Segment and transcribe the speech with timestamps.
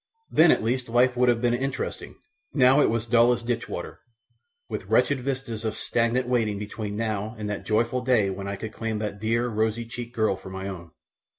[0.31, 2.15] Then at least life would have been interesting;
[2.55, 3.99] now it was dull as ditch water,
[4.67, 8.73] with wretched vistas of stagnant waiting between now and that joyful day when I could
[8.73, 10.89] claim that dear, rosy checked girl for my own.